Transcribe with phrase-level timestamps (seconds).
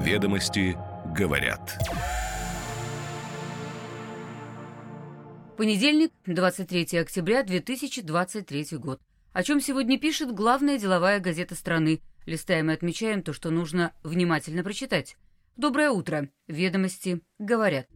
[0.00, 0.78] Ведомости
[1.14, 1.78] говорят.
[5.58, 8.98] Понедельник, 23 октября 2023 год.
[9.34, 12.00] О чем сегодня пишет главная деловая газета страны.
[12.24, 15.16] Листаем и отмечаем то, что нужно внимательно прочитать.
[15.58, 16.30] Доброе утро.
[16.48, 17.86] Ведомости говорят.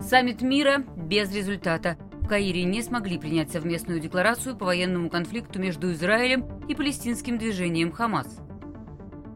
[0.00, 1.98] Саммит мира без результата.
[2.22, 7.92] В Каире не смогли принять совместную декларацию по военному конфликту между Израилем и палестинским движением
[7.92, 8.40] «Хамас».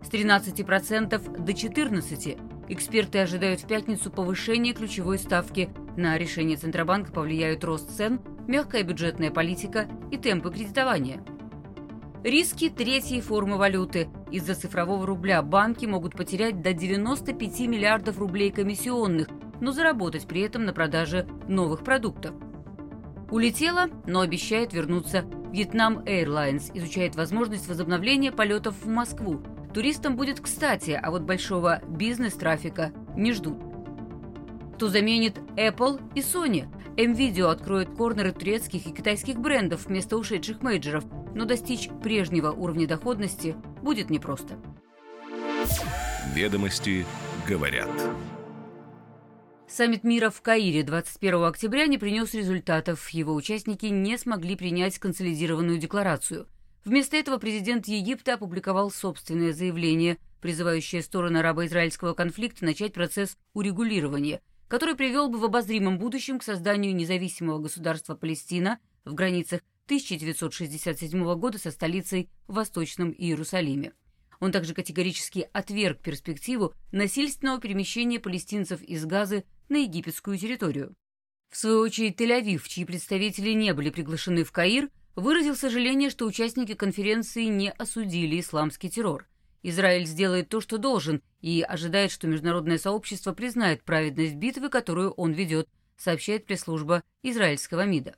[0.04, 2.66] С 13% до 14%.
[2.68, 5.70] Эксперты ожидают в пятницу повышения ключевой ставки.
[5.96, 11.22] На решение Центробанка повлияют рост цен, мягкая бюджетная политика и темпы кредитования.
[12.22, 14.08] Риски третьей формы валюты.
[14.30, 19.28] Из-за цифрового рубля банки могут потерять до 95 миллиардов рублей комиссионных,
[19.60, 22.34] но заработать при этом на продаже новых продуктов.
[23.30, 25.24] Улетела, но обещает вернуться.
[25.52, 29.42] Вьетнам Airlines изучает возможность возобновления полетов в Москву.
[29.74, 33.58] Туристам будет кстати, а вот большого бизнес-трафика не ждут.
[34.76, 36.68] Кто заменит Apple и Sony?
[36.96, 41.04] M-Video откроет корнеры турецких и китайских брендов вместо ушедших мейджеров,
[41.34, 44.54] но достичь прежнего уровня доходности будет непросто.
[46.34, 47.04] Ведомости
[47.48, 47.90] говорят.
[49.66, 53.08] Саммит мира в Каире 21 октября не принес результатов.
[53.10, 56.46] Его участники не смогли принять консолидированную декларацию.
[56.84, 64.94] Вместо этого президент Египта опубликовал собственное заявление, призывающее стороны арабо-израильского конфликта начать процесс урегулирования, который
[64.94, 71.70] привел бы в обозримом будущем к созданию независимого государства Палестина в границах 1967 года со
[71.70, 73.92] столицей в Восточном Иерусалиме.
[74.40, 80.94] Он также категорически отверг перспективу насильственного перемещения палестинцев из Газы на египетскую территорию.
[81.50, 86.74] В свою очередь Тель-Авив, чьи представители не были приглашены в Каир, выразил сожаление, что участники
[86.74, 89.26] конференции не осудили исламский террор.
[89.62, 95.32] Израиль сделает то, что должен, и ожидает, что международное сообщество признает праведность битвы, которую он
[95.32, 98.16] ведет, сообщает пресс-служба израильского МИДа.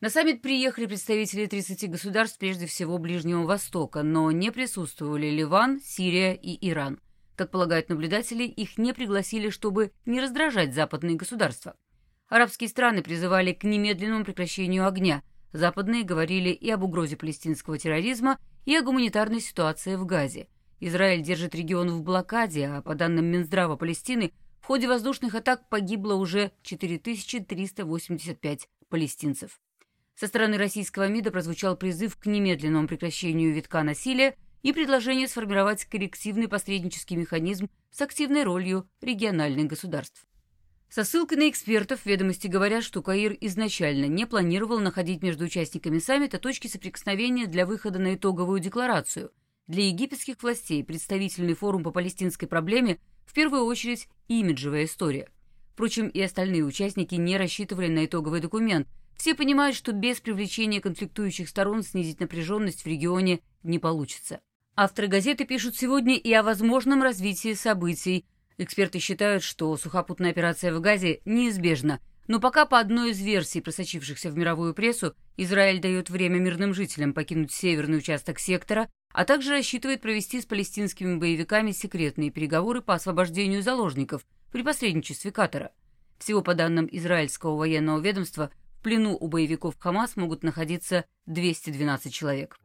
[0.00, 6.34] На саммит приехали представители 30 государств, прежде всего Ближнего Востока, но не присутствовали Ливан, Сирия
[6.34, 7.00] и Иран–
[7.40, 11.74] как полагают наблюдатели, их не пригласили, чтобы не раздражать западные государства.
[12.28, 15.22] Арабские страны призывали к немедленному прекращению огня.
[15.52, 20.48] Западные говорили и об угрозе палестинского терроризма, и о гуманитарной ситуации в Газе.
[20.78, 26.14] Израиль держит регион в блокаде, а по данным Минздрава Палестины, в ходе воздушных атак погибло
[26.14, 29.60] уже 4385 палестинцев.
[30.14, 36.48] Со стороны российского МИДа прозвучал призыв к немедленному прекращению витка насилия и предложение сформировать коррективный
[36.48, 40.26] посреднический механизм с активной ролью региональных государств.
[40.90, 46.38] Со ссылкой на экспертов ведомости говорят, что Каир изначально не планировал находить между участниками саммита
[46.38, 49.30] точки соприкосновения для выхода на итоговую декларацию.
[49.68, 55.28] Для египетских властей представительный форум по палестинской проблеме в первую очередь имиджевая история.
[55.74, 58.88] Впрочем, и остальные участники не рассчитывали на итоговый документ.
[59.16, 64.40] Все понимают, что без привлечения конфликтующих сторон снизить напряженность в регионе не получится.
[64.74, 68.24] Авторы газеты пишут сегодня и о возможном развитии событий.
[68.60, 71.98] Эксперты считают, что сухопутная операция в Газе неизбежна,
[72.28, 77.14] но пока по одной из версий, просочившихся в мировую прессу, Израиль дает время мирным жителям
[77.14, 83.62] покинуть северный участок сектора, а также рассчитывает провести с палестинскими боевиками секретные переговоры по освобождению
[83.62, 85.72] заложников при посредничестве Катара.
[86.18, 92.58] Всего по данным израильского военного ведомства, в плену у боевиков Хамас могут находиться 212 человек.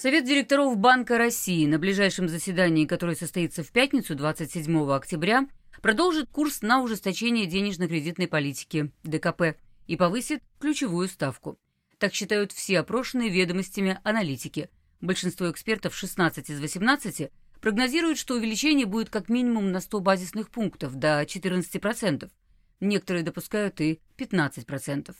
[0.00, 5.48] Совет директоров Банка России на ближайшем заседании, которое состоится в пятницу 27 октября,
[5.82, 11.58] продолжит курс на ужесточение денежно-кредитной политики ДКП и повысит ключевую ставку.
[11.98, 14.70] Так считают все опрошенные ведомостями аналитики.
[15.00, 20.94] Большинство экспертов, 16 из 18, прогнозируют, что увеличение будет как минимум на 100 базисных пунктов
[20.94, 22.30] до 14%.
[22.78, 25.12] Некоторые допускают и 15%.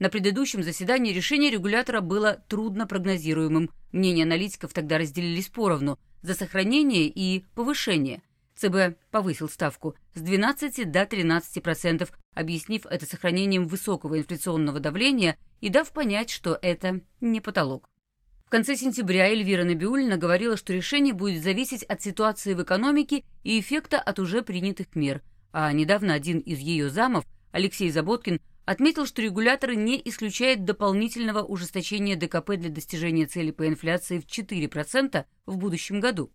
[0.00, 3.70] На предыдущем заседании решение регулятора было трудно прогнозируемым.
[3.92, 8.22] Мнения аналитиков тогда разделились поровну за сохранение и повышение.
[8.56, 15.90] ЦБ повысил ставку с 12 до 13%, объяснив это сохранением высокого инфляционного давления и дав
[15.92, 17.88] понять, что это не потолок.
[18.46, 23.58] В конце сентября Эльвира Набиулина говорила, что решение будет зависеть от ситуации в экономике и
[23.58, 25.22] эффекта от уже принятых мер,
[25.52, 32.16] а недавно один из ее замов, Алексей Заботкин, отметил, что регулятор не исключает дополнительного ужесточения
[32.16, 36.30] ДКП для достижения цели по инфляции в 4% в будущем году.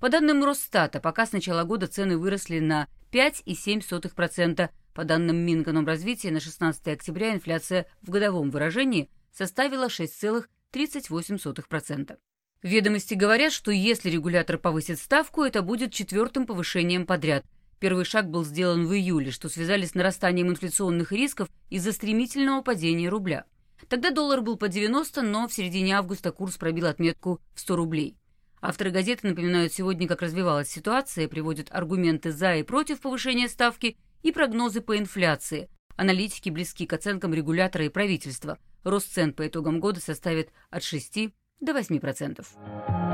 [0.00, 6.40] По данным Росстата, пока с начала года цены выросли на 5,7%, по данным Минэкономразвития на
[6.40, 12.18] 16 октября инфляция в годовом выражении составила 6,38%.
[12.62, 17.44] Ведомости говорят, что если регулятор повысит ставку, это будет четвертым повышением подряд.
[17.80, 23.08] Первый шаг был сделан в июле, что связали с нарастанием инфляционных рисков из-за стремительного падения
[23.08, 23.44] рубля.
[23.88, 28.16] Тогда доллар был по 90, но в середине августа курс пробил отметку в 100 рублей.
[28.60, 34.32] Авторы газеты напоминают сегодня, как развивалась ситуация, приводят аргументы за и против повышения ставки и
[34.32, 35.70] прогнозы по инфляции.
[35.96, 38.58] Аналитики близки к оценкам регулятора и правительства.
[38.82, 43.07] Рост цен по итогам года составит от 6 до 8%.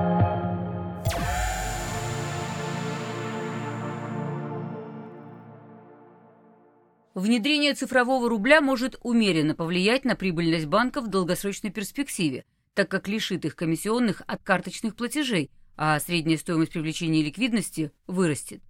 [7.15, 12.45] Внедрение цифрового рубля может умеренно повлиять на прибыльность банков в долгосрочной перспективе,
[12.75, 18.63] так как лишит их комиссионных от карточных платежей, а средняя стоимость привлечения ликвидности вырастет.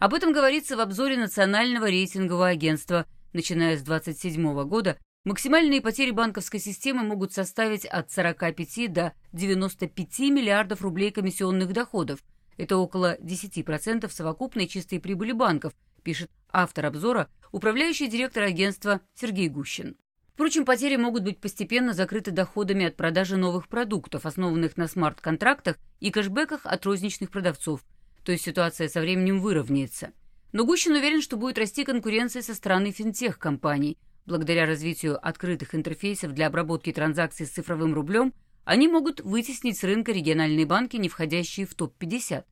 [0.00, 3.06] Об этом говорится в обзоре Национального рейтингового агентства.
[3.32, 10.82] Начиная с 2027 года максимальные потери банковской системы могут составить от 45 до 95 миллиардов
[10.82, 12.18] рублей комиссионных доходов.
[12.56, 15.72] Это около 10% совокупной чистой прибыли банков,
[16.02, 19.96] пишет автор обзора, управляющий директор агентства Сергей Гущин.
[20.34, 26.10] Впрочем, потери могут быть постепенно закрыты доходами от продажи новых продуктов, основанных на смарт-контрактах и
[26.10, 27.84] кэшбэках от розничных продавцов,
[28.24, 30.12] то есть ситуация со временем выровняется.
[30.52, 33.98] Но Гущин уверен, что будет расти конкуренция со стороны финтех-компаний.
[34.26, 38.32] Благодаря развитию открытых интерфейсов для обработки транзакций с цифровым рублем,
[38.64, 42.44] они могут вытеснить с рынка региональные банки, не входящие в топ-50.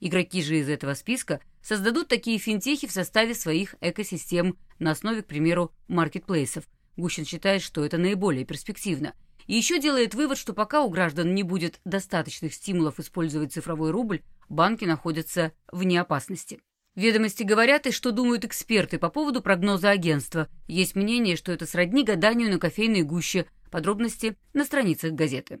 [0.00, 5.26] Игроки же из этого списка создадут такие финтехи в составе своих экосистем на основе, к
[5.26, 6.64] примеру, маркетплейсов.
[6.96, 9.14] Гущин считает, что это наиболее перспективно.
[9.46, 14.22] И еще делает вывод, что пока у граждан не будет достаточных стимулов использовать цифровой рубль,
[14.48, 16.60] банки находятся вне опасности.
[16.94, 20.48] Ведомости говорят и что думают эксперты по поводу прогноза агентства.
[20.68, 23.46] Есть мнение, что это сродни гаданию на кофейной гуще.
[23.72, 25.58] Подробности на страницах газеты.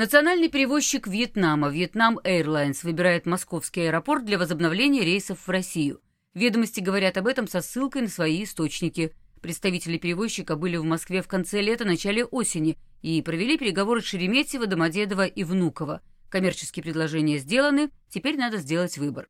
[0.00, 6.00] Национальный перевозчик Вьетнама Vietnam Airlines выбирает московский аэропорт для возобновления рейсов в Россию.
[6.32, 9.12] Ведомости говорят об этом со ссылкой на свои источники.
[9.42, 14.66] Представители перевозчика были в Москве в конце лета, начале осени и провели переговоры с Шереметьево,
[14.66, 16.00] Домодедово и Внуково.
[16.30, 19.28] Коммерческие предложения сделаны, теперь надо сделать выбор.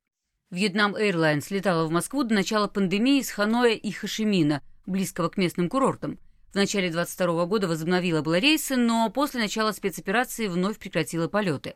[0.52, 5.68] Vietnam Airlines летала в Москву до начала пандемии с Ханоя и Хашимина, близкого к местным
[5.68, 6.20] курортам.
[6.52, 11.74] В начале 22 года возобновила было рейсы, но после начала спецоперации вновь прекратила полеты.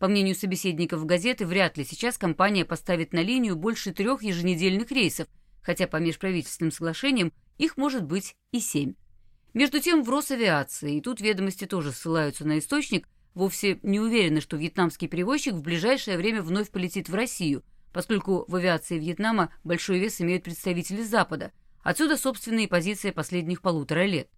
[0.00, 5.28] По мнению собеседников газеты, вряд ли сейчас компания поставит на линию больше трех еженедельных рейсов,
[5.62, 8.94] хотя по межправительственным соглашениям их может быть и семь.
[9.54, 14.56] Между тем, в Росавиации, и тут ведомости тоже ссылаются на источник, вовсе не уверены, что
[14.56, 17.62] вьетнамский перевозчик в ближайшее время вновь полетит в Россию,
[17.92, 21.52] поскольку в авиации Вьетнама большой вес имеют представители Запада–
[21.86, 24.28] Отсюда собственные позиции последних полутора лет.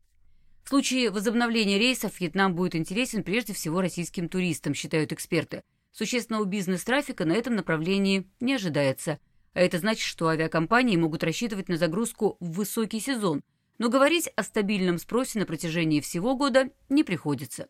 [0.64, 5.62] В случае возобновления рейсов Вьетнам будет интересен прежде всего российским туристам, считают эксперты.
[5.90, 9.18] Существенного бизнес-трафика на этом направлении не ожидается.
[9.54, 13.42] А это значит, что авиакомпании могут рассчитывать на загрузку в высокий сезон,
[13.78, 17.68] но говорить о стабильном спросе на протяжении всего года не приходится.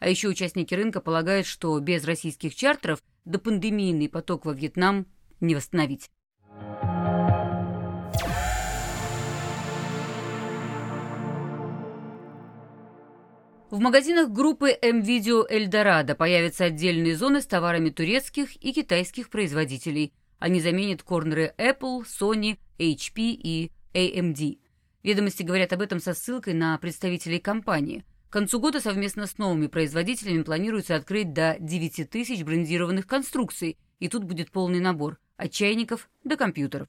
[0.00, 5.06] А еще участники рынка полагают, что без российских чартеров допандемийный поток во Вьетнам
[5.38, 6.10] не восстановить.
[13.72, 20.12] В магазинах группы М-Видео Эльдорадо появятся отдельные зоны с товарами турецких и китайских производителей.
[20.38, 24.58] Они заменят корнеры Apple, Sony, HP и AMD.
[25.02, 28.04] Ведомости говорят об этом со ссылкой на представителей компании.
[28.28, 34.08] К концу года совместно с новыми производителями планируется открыть до 9 тысяч брендированных конструкций, и
[34.10, 36.88] тут будет полный набор– от чайников до компьютеров.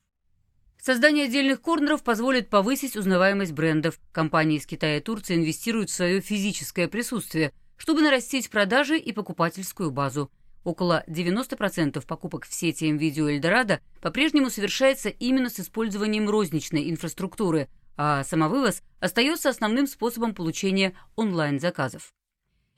[0.85, 4.01] Создание отдельных корнеров позволит повысить узнаваемость брендов.
[4.11, 9.91] Компании из Китая и Турции инвестируют в свое физическое присутствие, чтобы нарастить продажи и покупательскую
[9.91, 10.29] базу.
[10.65, 18.25] Около 90% покупок в сети МВидео Эльдорадо по-прежнему совершается именно с использованием розничной инфраструктуры, а
[18.25, 22.13] самовывоз остается основным способом получения онлайн-заказов.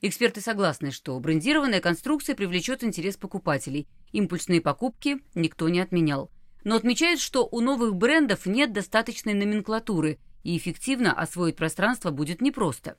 [0.01, 3.87] Эксперты согласны, что брендированная конструкция привлечет интерес покупателей.
[4.11, 6.29] Импульсные покупки никто не отменял
[6.65, 12.97] но отмечает, что у новых брендов нет достаточной номенклатуры, и эффективно освоить пространство будет непросто.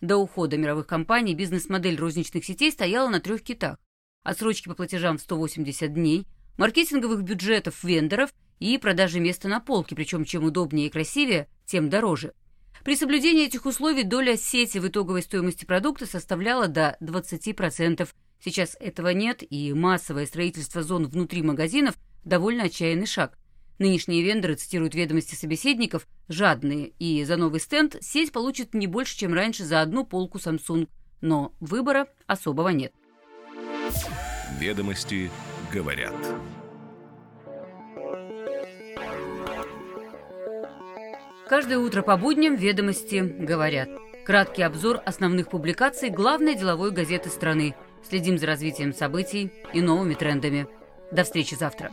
[0.00, 3.78] До ухода мировых компаний бизнес-модель розничных сетей стояла на трех китах.
[4.22, 10.24] Отсрочки по платежам в 180 дней, маркетинговых бюджетов вендоров и продажи места на полке, причем
[10.24, 12.34] чем удобнее и красивее, тем дороже.
[12.84, 18.08] При соблюдении этих условий доля сети в итоговой стоимости продукта составляла до 20%.
[18.44, 21.96] Сейчас этого нет, и массовое строительство зон внутри магазинов
[22.28, 23.38] довольно отчаянный шаг.
[23.78, 29.34] Нынешние вендоры, цитируют ведомости собеседников, жадные, и за новый стенд сеть получит не больше, чем
[29.34, 30.88] раньше за одну полку Samsung.
[31.20, 32.92] Но выбора особого нет.
[34.58, 35.30] Ведомости
[35.72, 36.14] говорят.
[41.48, 43.88] Каждое утро по будням ведомости говорят.
[44.26, 47.74] Краткий обзор основных публикаций главной деловой газеты страны.
[48.06, 50.68] Следим за развитием событий и новыми трендами.
[51.10, 51.90] До встречи завтра.